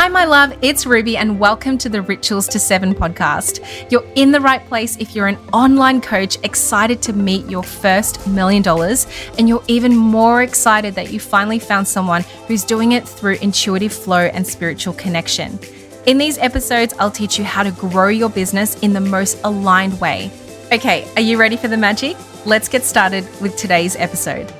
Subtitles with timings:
[0.00, 3.60] Hi, my love, it's Ruby, and welcome to the Rituals to Seven podcast.
[3.90, 8.26] You're in the right place if you're an online coach excited to meet your first
[8.26, 13.06] million dollars, and you're even more excited that you finally found someone who's doing it
[13.06, 15.58] through intuitive flow and spiritual connection.
[16.06, 20.00] In these episodes, I'll teach you how to grow your business in the most aligned
[20.00, 20.30] way.
[20.72, 22.16] Okay, are you ready for the magic?
[22.46, 24.50] Let's get started with today's episode.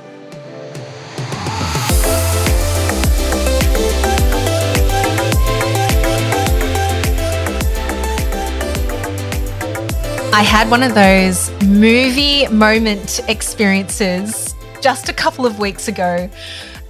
[10.33, 16.29] I had one of those movie moment experiences just a couple of weeks ago.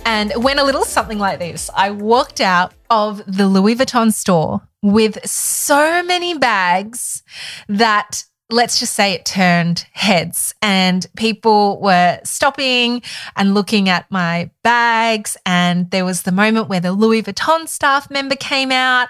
[0.06, 1.70] And it went a little something like this.
[1.76, 7.24] I walked out of the Louis Vuitton store with so many bags
[7.68, 13.02] that let's just say it turned heads and people were stopping
[13.36, 15.36] and looking at my bags.
[15.46, 19.10] And there was the moment where the Louis Vuitton staff member came out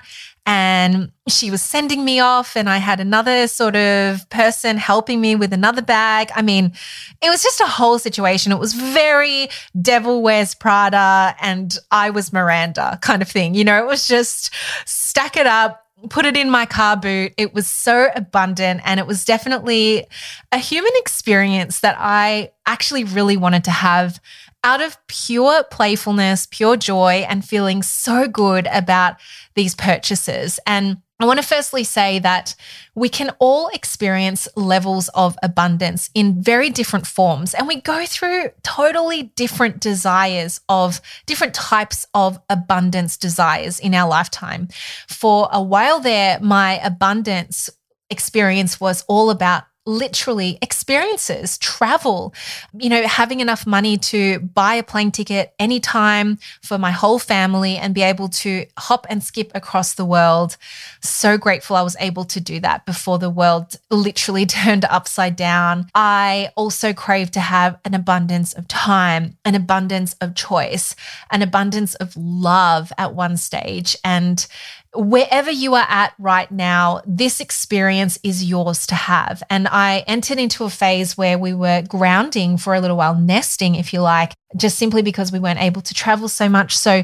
[0.54, 5.34] and she was sending me off and I had another sort of person helping me
[5.34, 6.30] with another bag.
[6.36, 6.74] I mean,
[7.22, 8.52] it was just a whole situation.
[8.52, 9.48] It was very
[9.82, 13.56] Devil Wears Prada and I was Miranda kind of thing.
[13.56, 14.54] You know, it was just
[14.86, 17.34] stack it up, put it in my car boot.
[17.38, 20.06] It was so abundant and it was definitely
[20.52, 24.20] a human experience that I actually really wanted to have
[24.64, 29.16] out of pure playfulness, pure joy, and feeling so good about
[29.56, 30.60] these purchases.
[30.68, 32.56] And I want to firstly say that
[32.96, 38.50] we can all experience levels of abundance in very different forms, and we go through
[38.64, 44.68] totally different desires of different types of abundance desires in our lifetime.
[45.08, 47.70] For a while there, my abundance
[48.10, 52.34] experience was all about literally experiences, travel,
[52.74, 57.78] you know, having enough money to buy a plane ticket anytime for my whole family
[57.78, 60.56] and be able to hop and skip across the world.
[61.02, 65.88] So grateful I was able to do that before the world literally turned upside down.
[65.96, 70.96] I also crave to have an abundance of time, an abundance of choice,
[71.32, 73.96] an abundance of love at one stage.
[74.04, 74.46] And
[74.94, 79.42] wherever you are at right now, this experience is yours to have.
[79.50, 83.76] And I entered into a phase where we were grounding for a little while, nesting,
[83.76, 86.78] if you like, just simply because we weren't able to travel so much.
[86.78, 87.04] So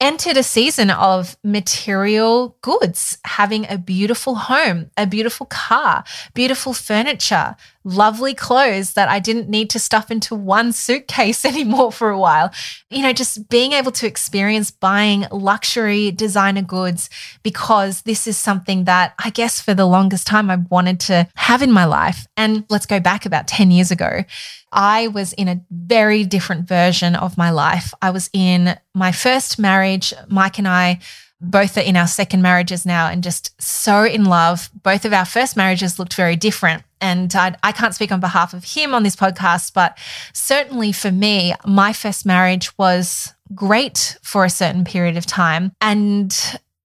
[0.00, 6.04] entered a season of material goods, having a beautiful home, a beautiful car,
[6.34, 7.56] beautiful furniture,
[7.88, 12.52] lovely clothes that I didn't need to stuff into one suitcase anymore for a while.
[12.90, 17.08] You know, just being able to experience buying luxury designer goods
[17.42, 21.62] because this is something that I guess for the longest time I wanted to have
[21.62, 22.26] in my life.
[22.36, 24.24] And let's go back about 10 years ago.
[24.70, 27.94] I was in a very different version of my life.
[28.02, 30.12] I was in my first marriage.
[30.28, 31.00] Mike and I
[31.40, 34.70] both are in our second marriages now and just so in love.
[34.82, 36.82] Both of our first marriages looked very different.
[37.00, 39.96] And I, I, can't speak on behalf of him on this podcast, but
[40.32, 45.70] certainly for me, my first marriage was great for a certain period of time.
[45.80, 46.36] And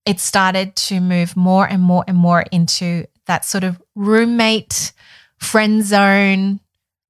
[0.06, 4.94] it started to move more and more and more into that sort of roommate,
[5.38, 6.60] friend zone,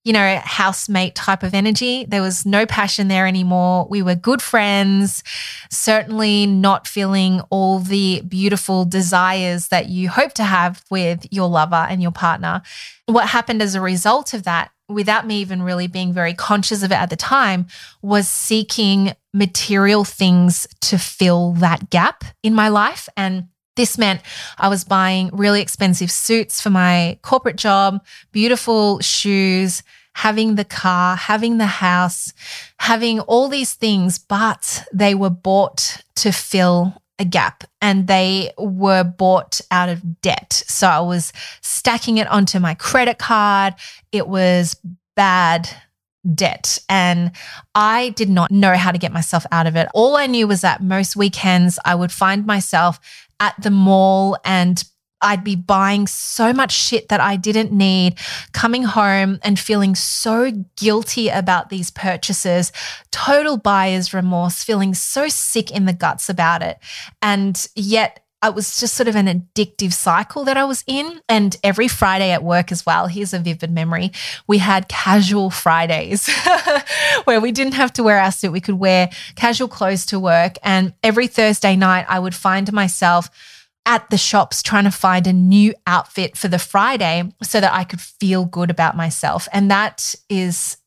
[0.03, 2.05] you know, housemate type of energy.
[2.05, 3.87] There was no passion there anymore.
[3.89, 5.23] We were good friends,
[5.69, 11.87] certainly not feeling all the beautiful desires that you hope to have with your lover
[11.89, 12.61] and your partner.
[13.05, 16.91] What happened as a result of that, without me even really being very conscious of
[16.91, 17.67] it at the time,
[18.01, 23.07] was seeking material things to fill that gap in my life.
[23.15, 24.21] And this meant
[24.57, 29.83] I was buying really expensive suits for my corporate job, beautiful shoes,
[30.15, 32.33] having the car, having the house,
[32.79, 39.03] having all these things, but they were bought to fill a gap and they were
[39.03, 40.63] bought out of debt.
[40.67, 43.75] So I was stacking it onto my credit card.
[44.11, 44.75] It was
[45.15, 45.69] bad
[46.35, 46.79] debt.
[46.89, 47.31] And
[47.75, 49.87] I did not know how to get myself out of it.
[49.93, 52.99] All I knew was that most weekends I would find myself
[53.43, 54.81] at the mall and
[55.21, 58.19] I'd be buying so much shit that I didn't need,
[58.51, 62.71] coming home and feeling so guilty about these purchases,
[63.11, 66.77] total buyer's remorse, feeling so sick in the guts about it.
[67.21, 71.21] And yet, it was just sort of an addictive cycle that I was in.
[71.29, 74.11] And every Friday at work as well, here's a vivid memory.
[74.47, 76.29] We had casual Fridays
[77.23, 78.51] where we didn't have to wear our suit.
[78.51, 80.57] We could wear casual clothes to work.
[80.63, 83.29] And every Thursday night, I would find myself
[83.85, 87.83] at the shops trying to find a new outfit for the Friday so that I
[87.83, 89.47] could feel good about myself.
[89.51, 90.77] And that is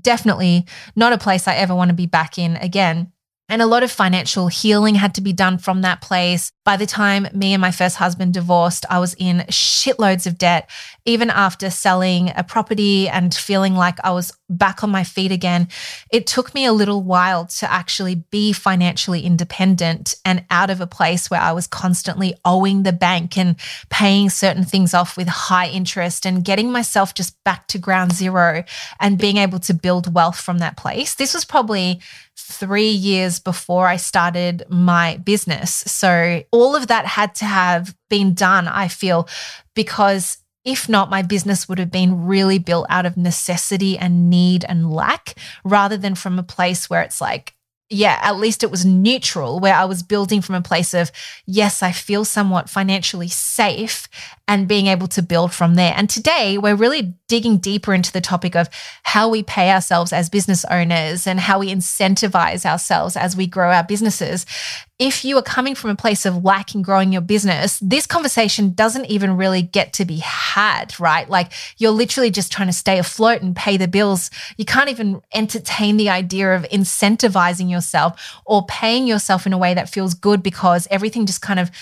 [0.00, 3.12] definitely not a place I ever want to be back in again.
[3.48, 6.50] And a lot of financial healing had to be done from that place.
[6.64, 10.70] By the time me and my first husband divorced, I was in shitloads of debt.
[11.04, 15.68] Even after selling a property and feeling like I was back on my feet again,
[16.10, 20.86] it took me a little while to actually be financially independent and out of a
[20.86, 23.56] place where I was constantly owing the bank and
[23.90, 28.64] paying certain things off with high interest and getting myself just back to ground zero
[29.00, 31.14] and being able to build wealth from that place.
[31.14, 32.00] This was probably
[32.46, 35.72] three years before I started my business.
[35.72, 39.28] So all of that had to have been done, I feel,
[39.74, 44.64] because if not, my business would have been really built out of necessity and need
[44.68, 47.53] and lack rather than from a place where it's like,
[47.90, 51.12] yeah, at least it was neutral, where I was building from a place of,
[51.46, 54.08] yes, I feel somewhat financially safe
[54.48, 55.92] and being able to build from there.
[55.96, 58.68] And today we're really digging deeper into the topic of
[59.02, 63.70] how we pay ourselves as business owners and how we incentivize ourselves as we grow
[63.70, 64.46] our businesses.
[64.98, 68.74] If you are coming from a place of lack in growing your business, this conversation
[68.74, 71.28] doesn't even really get to be had, right?
[71.28, 74.30] Like you're literally just trying to stay afloat and pay the bills.
[74.56, 79.74] You can't even entertain the idea of incentivizing yourself or paying yourself in a way
[79.74, 81.72] that feels good because everything just kind of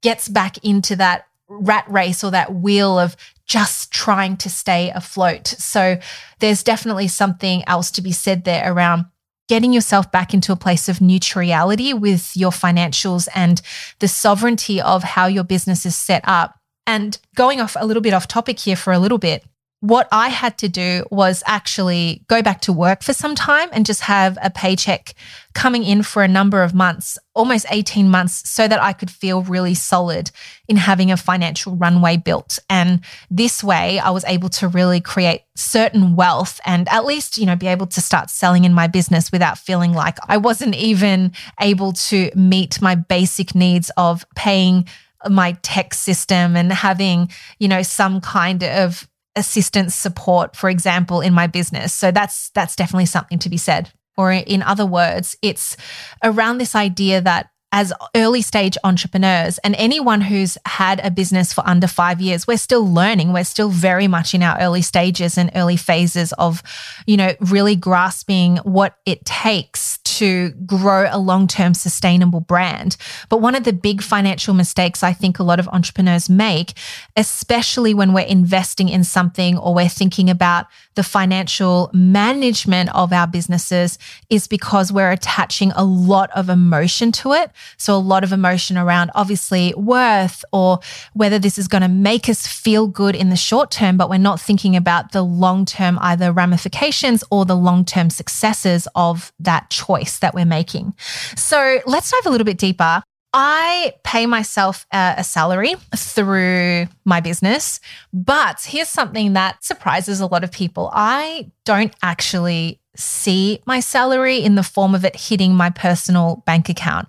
[0.00, 3.16] gets back into that rat race or that wheel of
[3.46, 5.48] just trying to stay afloat.
[5.48, 5.98] So
[6.38, 9.06] there's definitely something else to be said there around
[9.50, 13.60] getting yourself back into a place of neutrality with your financials and
[13.98, 16.54] the sovereignty of how your business is set up.
[16.86, 19.44] And going off a little bit off topic here for a little bit,
[19.80, 23.86] what I had to do was actually go back to work for some time and
[23.86, 25.14] just have a paycheck
[25.54, 29.42] coming in for a number of months, almost 18 months, so that I could feel
[29.42, 30.30] really solid
[30.68, 32.58] in having a financial runway built.
[32.68, 33.00] And
[33.30, 37.56] this way, I was able to really create certain wealth and at least, you know,
[37.56, 41.94] be able to start selling in my business without feeling like I wasn't even able
[41.94, 44.86] to meet my basic needs of paying
[45.28, 49.06] my tech system and having, you know, some kind of
[49.36, 51.92] assistance support for example in my business.
[51.92, 53.92] So that's that's definitely something to be said.
[54.16, 55.76] Or in other words it's
[56.22, 61.62] around this idea that as early stage entrepreneurs and anyone who's had a business for
[61.66, 63.32] under five years, we're still learning.
[63.32, 66.62] We're still very much in our early stages and early phases of,
[67.06, 72.96] you know, really grasping what it takes to grow a long term sustainable brand.
[73.28, 76.72] But one of the big financial mistakes I think a lot of entrepreneurs make,
[77.16, 83.26] especially when we're investing in something or we're thinking about the financial management of our
[83.26, 87.50] businesses, is because we're attaching a lot of emotion to it.
[87.76, 90.80] So, a lot of emotion around obviously worth or
[91.14, 94.18] whether this is going to make us feel good in the short term, but we're
[94.18, 99.70] not thinking about the long term either ramifications or the long term successes of that
[99.70, 100.94] choice that we're making.
[101.36, 103.02] So, let's dive a little bit deeper.
[103.32, 107.78] I pay myself a, salary through my business,
[108.12, 110.90] but here's something that surprises a lot of people.
[110.92, 116.68] I don't actually see my salary in the form of it hitting my personal bank
[116.68, 117.08] account.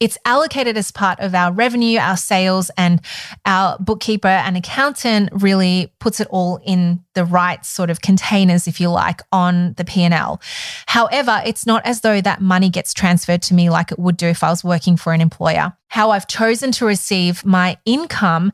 [0.00, 3.00] It's allocated as part of our revenue, our sales, and
[3.44, 8.80] our bookkeeper and accountant really puts it all in the right sort of containers, if
[8.80, 10.40] you like, on the P&L.
[10.86, 14.26] However, it's not as though that money gets transferred to me like it would do
[14.26, 15.74] if I was working for an employer.
[15.88, 18.52] How I've chosen to receive my income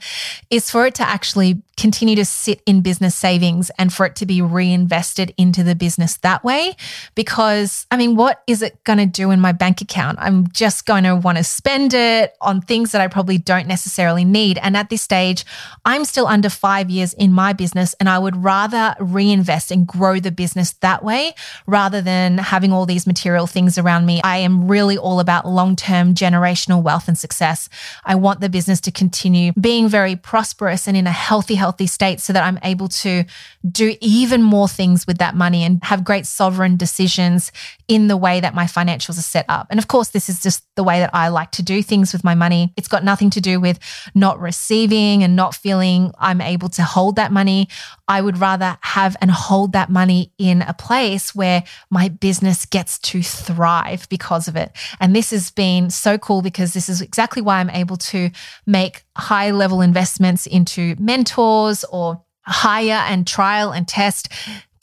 [0.49, 4.25] is for it to actually continue to sit in business savings and for it to
[4.25, 6.75] be reinvested into the business that way.
[7.14, 10.18] Because, I mean, what is it going to do in my bank account?
[10.18, 14.25] I'm just going to want to spend it on things that I probably don't necessarily
[14.25, 14.59] need.
[14.59, 15.45] And at this stage,
[15.85, 20.21] I'm still under five years in my business, and I would rather reinvest and grow
[20.21, 21.35] the business that way
[21.66, 24.21] rather than having all these material things around me.
[24.23, 27.69] I am really all about long term generational wealth and success.
[28.05, 32.21] I want the business to continue being very prosperous and in a healthy, healthy state
[32.21, 33.25] so that I'm able to
[33.71, 37.52] do even more things with that money and have great sovereign decisions
[37.88, 39.66] in the way that my financials are set up.
[39.71, 42.23] And of course, this is just the way that I like to do things with
[42.23, 42.73] my money.
[42.76, 43.80] It's got nothing to do with
[44.14, 47.68] not receiving and not feeling I'm able to hold that money.
[48.06, 53.00] I would rather have and hold that money in a place where my business gets
[53.00, 54.71] to thrive because of it.
[55.00, 58.30] And this has been so cool because this is exactly why I'm able to
[58.64, 64.28] make high level investments into mentors or hire and trial and test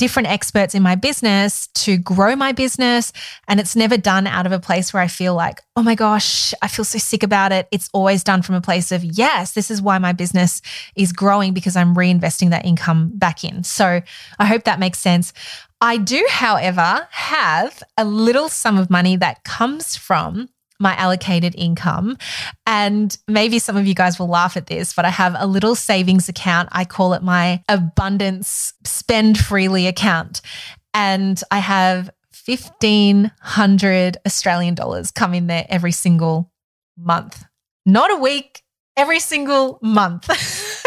[0.04, 3.14] different experts in my business to grow my business.
[3.48, 6.54] And it's never done out of a place where I feel like, oh my gosh,
[6.62, 7.70] I feel so sick about it.
[7.72, 10.62] It's always done from a place of, yes, this is why my business
[10.98, 13.64] is growing because I'm reinvesting that income back in.
[13.64, 14.02] So
[14.40, 15.32] I hope that makes sense.
[15.80, 20.50] I do, however, have a little sum of money that comes from
[20.84, 22.18] my allocated income.
[22.68, 25.76] And maybe some of you guys will laugh at this, but I have a little
[25.76, 26.70] savings account.
[26.72, 30.40] I call it my abundance spend freely account.
[30.94, 32.10] And I have
[32.46, 36.50] 1500 Australian dollars come in there every single
[36.98, 37.44] month.
[37.86, 38.64] Not a week,
[38.96, 40.30] every single month.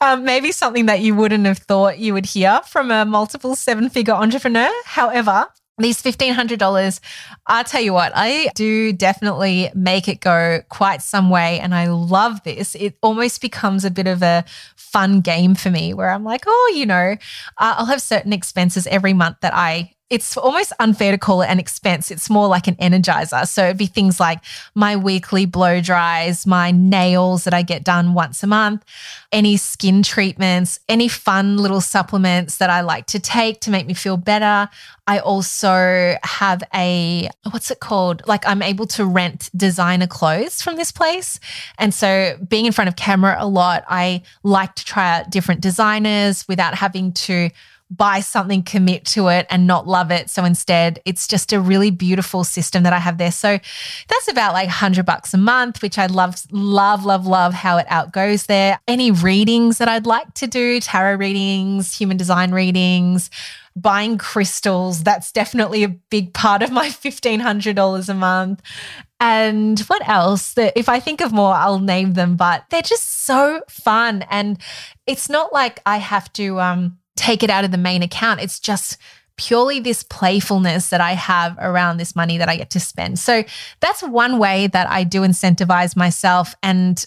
[0.00, 3.90] um, maybe something that you wouldn't have thought you would hear from a multiple seven
[3.90, 4.70] figure entrepreneur.
[4.86, 7.00] However, these $1,500,
[7.46, 11.60] I'll tell you what, I do definitely make it go quite some way.
[11.60, 12.74] And I love this.
[12.74, 14.44] It almost becomes a bit of a
[14.76, 17.16] fun game for me where I'm like, oh, you know,
[17.58, 21.58] I'll have certain expenses every month that I it's almost unfair to call it an
[21.58, 22.10] expense.
[22.10, 23.46] It's more like an energizer.
[23.46, 24.40] So it'd be things like
[24.74, 28.84] my weekly blow dries, my nails that I get done once a month,
[29.32, 33.92] any skin treatments, any fun little supplements that I like to take to make me
[33.92, 34.70] feel better.
[35.06, 38.22] I also have a, what's it called?
[38.26, 41.38] Like I'm able to rent designer clothes from this place.
[41.78, 45.60] And so being in front of camera a lot, I like to try out different
[45.60, 47.50] designers without having to
[47.90, 50.28] buy something, commit to it, and not love it.
[50.28, 53.32] So instead, it's just a really beautiful system that I have there.
[53.32, 53.58] So
[54.08, 57.86] that's about like 100 bucks a month, which I love, love, love, love how it
[57.88, 58.78] outgoes there.
[58.86, 63.30] Any readings that I'd like to do, tarot readings, human design readings,
[63.74, 68.62] buying crystals, that's definitely a big part of my $1,500 a month.
[69.20, 70.54] And what else?
[70.56, 74.24] If I think of more, I'll name them, but they're just so fun.
[74.30, 74.60] And
[75.06, 78.40] it's not like I have to, um, take it out of the main account.
[78.40, 78.96] It's just
[79.36, 83.18] purely this playfulness that I have around this money that I get to spend.
[83.18, 83.44] So
[83.80, 86.54] that's one way that I do incentivize myself.
[86.62, 87.04] And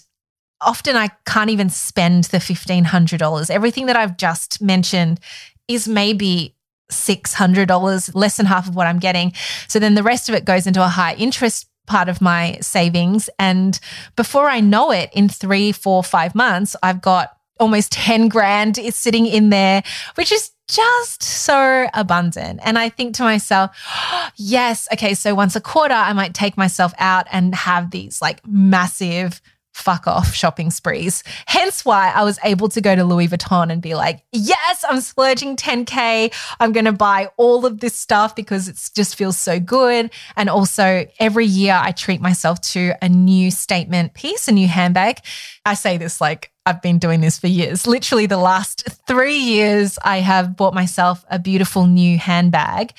[0.60, 3.50] often I can't even spend the $1,500.
[3.50, 5.20] Everything that I've just mentioned
[5.68, 6.56] is maybe
[6.90, 9.32] $600, less than half of what I'm getting.
[9.68, 13.28] So then the rest of it goes into a high interest part of my savings.
[13.38, 13.78] And
[14.16, 18.96] before I know it, in three, four, five months, I've got almost 10 grand is
[18.96, 19.82] sitting in there,
[20.16, 22.60] which is just so abundant.
[22.64, 26.56] And I think to myself, oh, yes, okay, so once a quarter, I might take
[26.56, 29.40] myself out and have these like massive
[29.72, 31.24] fuck off shopping sprees.
[31.46, 35.00] Hence why I was able to go to Louis Vuitton and be like, yes, I'm
[35.00, 36.32] splurging 10K.
[36.60, 40.10] I'm going to buy all of this stuff because it just feels so good.
[40.36, 45.20] And also, every year I treat myself to a new statement piece, a new handbag.
[45.64, 47.86] I say this like I've been doing this for years.
[47.88, 52.92] Literally, the last three years, I have bought myself a beautiful new handbag.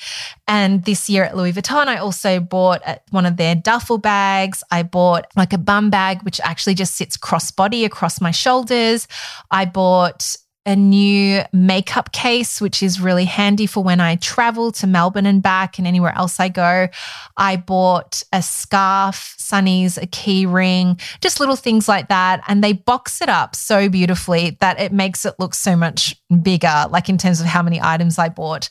[0.46, 4.62] And this year at Louis Vuitton, I also bought one of their duffel bags.
[4.70, 9.08] I bought like a bum bag, which actually just sits crossbody across my shoulders.
[9.50, 14.86] I bought a new makeup case, which is really handy for when I travel to
[14.86, 16.88] Melbourne and back and anywhere else I go.
[17.36, 22.42] I bought a scarf, sunnies, a key ring, just little things like that.
[22.48, 26.86] And they box it up so beautifully that it makes it look so much bigger,
[26.90, 28.70] like in terms of how many items I bought.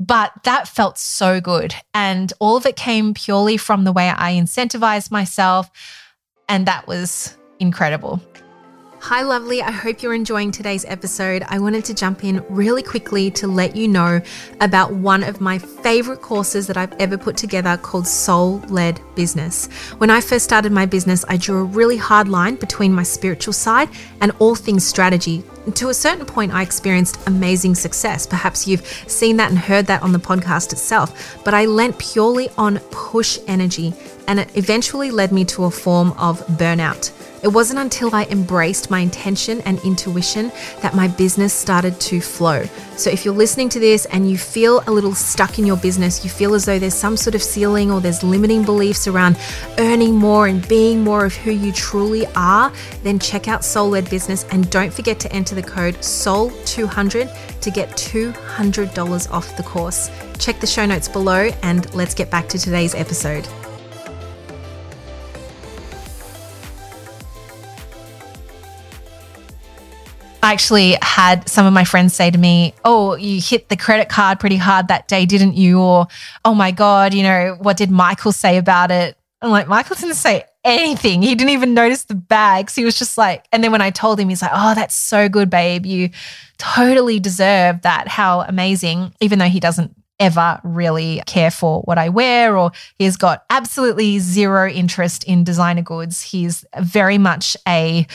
[0.00, 1.74] But that felt so good.
[1.92, 5.70] And all of it came purely from the way I incentivized myself.
[6.48, 8.20] And that was incredible.
[9.08, 9.60] Hi, lovely.
[9.60, 11.44] I hope you're enjoying today's episode.
[11.48, 14.22] I wanted to jump in really quickly to let you know
[14.62, 19.66] about one of my favorite courses that I've ever put together called Soul Led Business.
[19.98, 23.52] When I first started my business, I drew a really hard line between my spiritual
[23.52, 23.90] side
[24.22, 25.44] and all things strategy.
[25.74, 28.26] To a certain point, I experienced amazing success.
[28.26, 32.48] Perhaps you've seen that and heard that on the podcast itself, but I lent purely
[32.56, 33.92] on push energy,
[34.28, 37.12] and it eventually led me to a form of burnout.
[37.44, 42.64] It wasn't until I embraced my intention and intuition that my business started to flow.
[42.96, 46.24] So, if you're listening to this and you feel a little stuck in your business,
[46.24, 49.36] you feel as though there's some sort of ceiling or there's limiting beliefs around
[49.76, 52.72] earning more and being more of who you truly are,
[53.02, 57.70] then check out Soul Led Business and don't forget to enter the code SOUL200 to
[57.70, 60.10] get $200 off the course.
[60.38, 63.46] Check the show notes below and let's get back to today's episode.
[70.44, 74.10] I actually had some of my friends say to me, Oh, you hit the credit
[74.10, 75.80] card pretty hard that day, didn't you?
[75.80, 76.06] Or,
[76.44, 79.16] Oh my God, you know, what did Michael say about it?
[79.40, 81.22] I'm like, Michael didn't say anything.
[81.22, 82.74] He didn't even notice the bags.
[82.74, 85.30] He was just like, and then when I told him, he's like, Oh, that's so
[85.30, 85.86] good, babe.
[85.86, 86.10] You
[86.58, 88.06] totally deserve that.
[88.08, 89.14] How amazing.
[89.20, 94.18] Even though he doesn't ever really care for what I wear or he's got absolutely
[94.20, 96.22] zero interest in designer goods.
[96.22, 98.06] He's very much a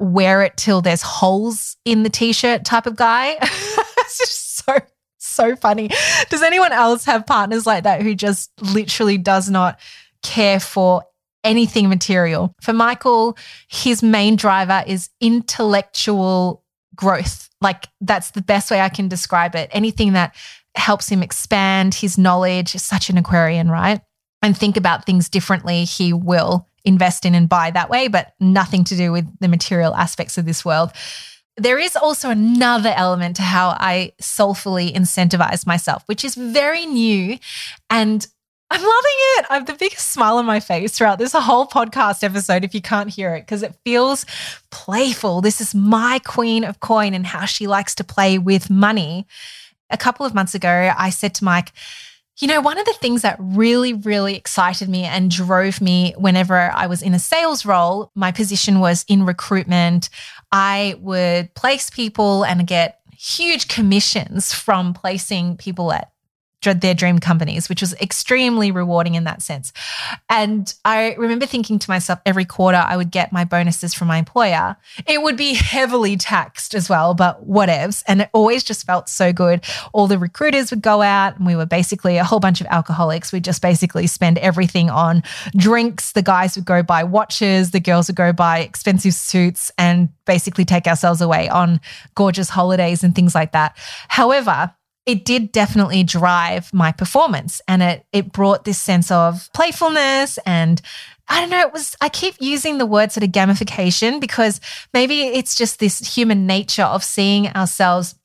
[0.00, 3.36] wear it till there's holes in the t-shirt type of guy.
[3.40, 4.78] it's just so
[5.18, 5.90] so funny.
[6.28, 9.78] Does anyone else have partners like that who just literally does not
[10.22, 11.04] care for
[11.44, 12.54] anything material?
[12.62, 13.36] For Michael,
[13.68, 16.64] his main driver is intellectual
[16.94, 17.48] growth.
[17.60, 19.68] Like that's the best way I can describe it.
[19.72, 20.34] Anything that
[20.74, 24.00] helps him expand his knowledge such an Aquarian, right?
[24.42, 28.84] And think about things differently, he will invest in and buy that way, but nothing
[28.84, 30.92] to do with the material aspects of this world.
[31.56, 37.38] There is also another element to how I soulfully incentivize myself, which is very new.
[37.90, 38.26] And
[38.72, 39.46] I'm loving it.
[39.50, 42.80] I have the biggest smile on my face throughout this whole podcast episode, if you
[42.80, 44.24] can't hear it, because it feels
[44.70, 45.40] playful.
[45.40, 49.26] This is my queen of coin and how she likes to play with money.
[49.90, 51.72] A couple of months ago, I said to Mike,
[52.40, 56.70] you know, one of the things that really, really excited me and drove me whenever
[56.74, 60.08] I was in a sales role, my position was in recruitment.
[60.50, 66.10] I would place people and get huge commissions from placing people at
[66.62, 69.72] their dream companies, which was extremely rewarding in that sense.
[70.28, 74.18] And I remember thinking to myself every quarter I would get my bonuses from my
[74.18, 74.76] employer.
[75.06, 78.02] It would be heavily taxed as well, but whatevs.
[78.06, 79.64] And it always just felt so good.
[79.92, 83.32] All the recruiters would go out and we were basically a whole bunch of alcoholics.
[83.32, 85.22] We'd just basically spend everything on
[85.56, 86.12] drinks.
[86.12, 90.64] The guys would go buy watches, the girls would go buy expensive suits and basically
[90.64, 91.80] take ourselves away on
[92.14, 93.76] gorgeous holidays and things like that.
[94.08, 94.72] However,
[95.06, 100.80] it did definitely drive my performance and it it brought this sense of playfulness and
[101.28, 104.60] I don't know, it was I keep using the word sort of gamification because
[104.92, 108.16] maybe it's just this human nature of seeing ourselves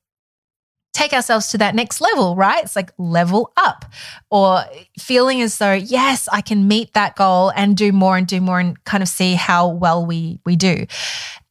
[0.91, 2.63] take ourselves to that next level, right?
[2.63, 3.85] It's like level up
[4.31, 4.63] or
[4.97, 8.59] feeling as though, yes, I can meet that goal and do more and do more
[8.59, 10.85] and kind of see how well we we do.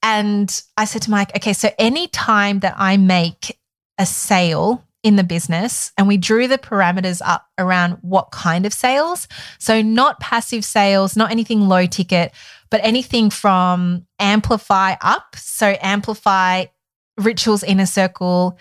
[0.02, 3.58] And I said to Mike, okay, so any time that I make
[3.98, 8.72] a sale in the business and we drew the parameters up around what kind of
[8.72, 9.28] sales.
[9.58, 12.32] So, not passive sales, not anything low ticket,
[12.70, 15.36] but anything from amplify up.
[15.36, 16.64] So, amplify
[17.18, 18.58] rituals inner circle,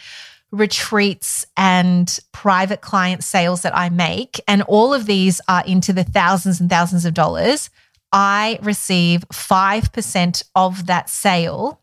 [0.51, 4.39] retreats, and private client sales that I make.
[4.45, 7.69] And all of these are into the thousands and thousands of dollars.
[8.11, 11.81] I receive 5% of that sale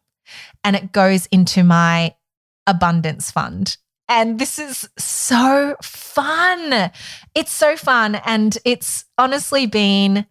[0.62, 2.14] and it goes into my
[2.66, 3.76] abundance fund.
[4.10, 6.90] And this is so fun.
[7.34, 8.16] It's so fun.
[8.16, 10.26] And it's honestly been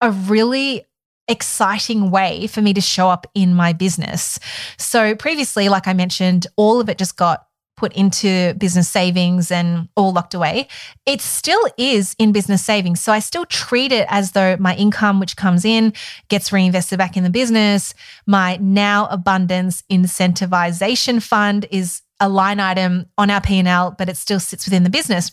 [0.00, 0.86] a really
[1.28, 4.38] exciting way for me to show up in my business.
[4.78, 7.44] So, previously, like I mentioned, all of it just got
[7.76, 10.66] put into business savings and all locked away.
[11.06, 13.00] It still is in business savings.
[13.00, 15.92] So I still treat it as though my income, which comes in,
[16.28, 17.94] gets reinvested back in the business.
[18.26, 24.40] My now abundance incentivization fund is a line item on our P&L, but it still
[24.40, 25.32] sits within the business.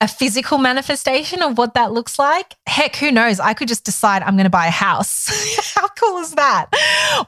[0.00, 2.54] a physical manifestation of what that looks like.
[2.66, 3.38] Heck, who knows?
[3.38, 5.74] I could just decide I'm going to buy a house.
[5.74, 6.68] how cool is that?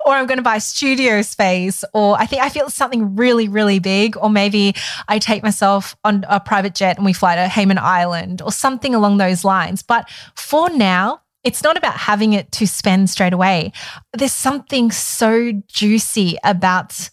[0.06, 3.78] Or I'm going to buy studio space, or I think I feel something really, really
[3.78, 4.16] big.
[4.16, 4.74] Or maybe
[5.06, 8.94] I take myself on a private jet and we fly to Hayman Island or something
[8.94, 9.82] along those lines.
[9.82, 13.72] But for now, it's not about having it to spend straight away.
[14.12, 17.10] There's something so juicy about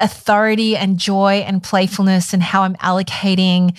[0.00, 3.78] authority and joy and playfulness and how I'm allocating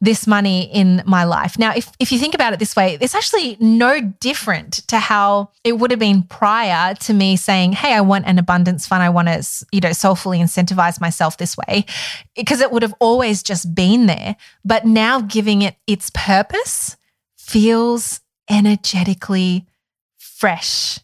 [0.00, 1.58] this money in my life.
[1.58, 5.50] Now, if, if you think about it this way, it's actually no different to how
[5.64, 9.02] it would have been prior to me saying, Hey, I want an abundance fund.
[9.02, 11.86] I want to, you know, soulfully incentivize myself this way,
[12.36, 14.36] because it would have always just been there.
[14.64, 16.96] But now giving it its purpose
[17.38, 19.66] feels energetically
[20.18, 21.00] fresh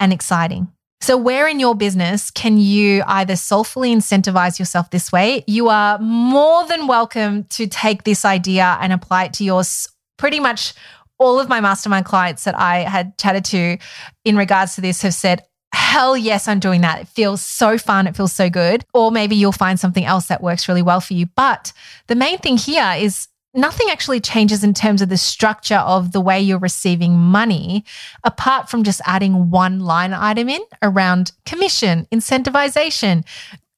[0.00, 0.68] and exciting.
[1.00, 5.44] So, where in your business can you either soulfully incentivize yourself this way?
[5.46, 9.88] You are more than welcome to take this idea and apply it to yours.
[10.16, 10.72] Pretty much
[11.18, 13.76] all of my mastermind clients that I had chatted to
[14.24, 15.42] in regards to this have said,
[15.74, 17.02] Hell yes, I'm doing that.
[17.02, 18.06] It feels so fun.
[18.06, 18.84] It feels so good.
[18.94, 21.26] Or maybe you'll find something else that works really well for you.
[21.36, 21.72] But
[22.06, 26.20] the main thing here is nothing actually changes in terms of the structure of the
[26.20, 27.84] way you're receiving money,
[28.24, 33.24] apart from just adding one line item in around commission, incentivization,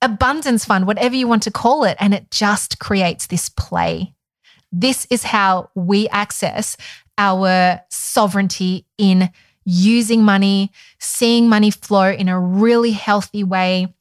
[0.00, 1.96] abundance fund, whatever you want to call it.
[2.00, 4.14] And it just creates this play.
[4.72, 6.76] This is how we access
[7.18, 9.30] our sovereignty in
[9.64, 13.92] using money, seeing money flow in a really healthy way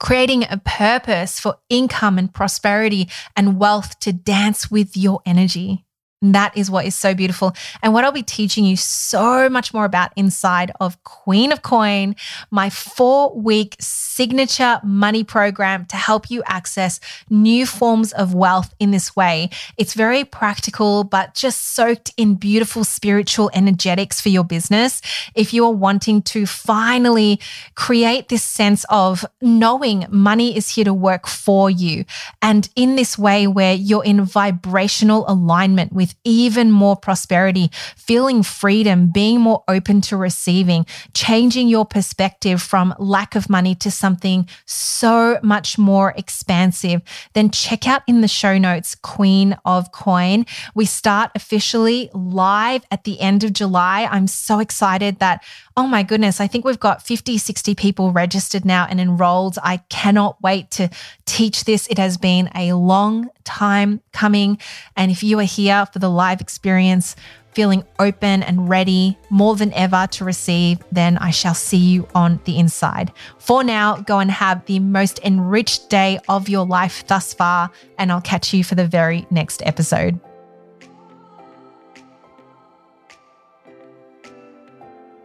[0.00, 5.84] creating a purpose for income and prosperity and wealth to dance with your energy.
[6.22, 7.54] That is what is so beautiful.
[7.82, 12.14] And what I'll be teaching you so much more about inside of Queen of Coin,
[12.50, 18.90] my four week signature money program to help you access new forms of wealth in
[18.90, 19.48] this way.
[19.78, 25.00] It's very practical, but just soaked in beautiful spiritual energetics for your business.
[25.34, 27.40] If you are wanting to finally
[27.76, 32.04] create this sense of knowing money is here to work for you,
[32.42, 38.42] and in this way where you're in vibrational alignment with with even more prosperity, feeling
[38.42, 44.48] freedom, being more open to receiving, changing your perspective from lack of money to something
[44.66, 47.00] so much more expansive,
[47.34, 50.44] then check out in the show notes Queen of Coin.
[50.74, 54.08] We start officially live at the end of July.
[54.10, 55.42] I'm so excited that
[55.80, 59.56] oh my goodness, I think we've got 50, 60 people registered now and enrolled.
[59.62, 60.90] I cannot wait to
[61.24, 61.86] teach this.
[61.86, 64.58] It has been a long time coming.
[64.94, 67.16] And if you are here for the live experience,
[67.54, 72.40] feeling open and ready more than ever to receive, then I shall see you on
[72.44, 73.10] the inside.
[73.38, 78.12] For now, go and have the most enriched day of your life thus far, and
[78.12, 80.20] I'll catch you for the very next episode.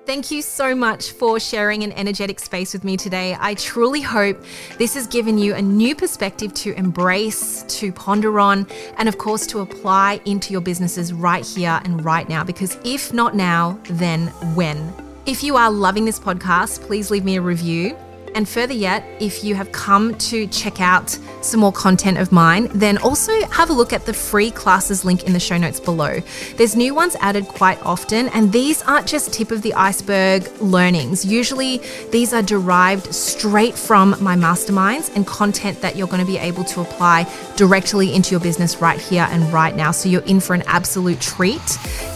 [0.06, 3.36] Thank you so much for sharing an energetic space with me today.
[3.40, 4.40] I truly hope
[4.78, 8.68] this has given you a new perspective to embrace, to ponder on,
[9.00, 12.44] and of course to apply into your businesses right here and right now.
[12.44, 14.94] Because if not now, then when?
[15.26, 17.98] If you are loving this podcast, please leave me a review.
[18.36, 22.68] And further yet, if you have come to check out some more content of mine,
[22.74, 26.20] then also have a look at the free classes link in the show notes below.
[26.58, 31.24] There's new ones added quite often, and these aren't just tip of the iceberg learnings.
[31.24, 31.78] Usually,
[32.12, 36.66] these are derived straight from my masterminds and content that you're going to be able
[36.66, 39.92] to apply directly into your business right here and right now.
[39.92, 41.62] So you're in for an absolute treat.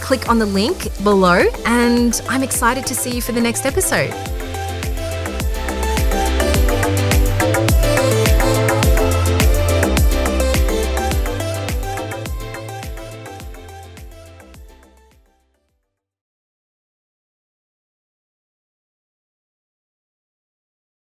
[0.02, 4.39] Click on the link below, and I'm excited to see you for the next episode.